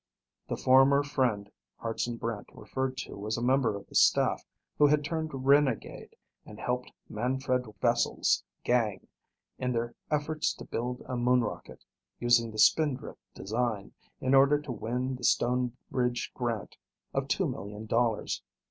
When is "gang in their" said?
8.63-9.93